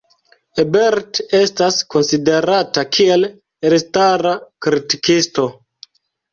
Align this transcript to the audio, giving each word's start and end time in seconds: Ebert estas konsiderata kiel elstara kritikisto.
Ebert 0.61 1.19
estas 1.39 1.77
konsiderata 1.97 2.85
kiel 2.97 3.29
elstara 3.73 4.35
kritikisto. 4.69 5.51